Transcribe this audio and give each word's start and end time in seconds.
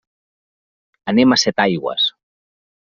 Anem 1.15 1.37
a 1.37 1.41
Setaigües. 1.43 2.11